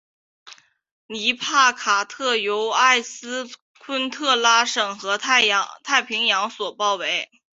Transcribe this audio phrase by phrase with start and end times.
[1.09, 7.29] 锡帕卡特由埃斯昆特拉省和太平洋所包围。